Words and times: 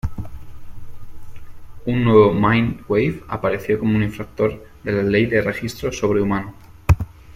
Un 1.85 2.03
nuevo 2.03 2.33
Mind-Wave 2.33 3.23
apareció 3.27 3.77
como 3.77 3.95
un 3.97 4.01
infractor 4.01 4.65
de 4.83 4.91
la 4.93 5.03
Ley 5.03 5.27
de 5.27 5.41
registro 5.43 5.91
sobrehumano. 5.91 6.55